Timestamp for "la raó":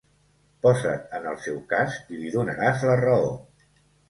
2.89-3.31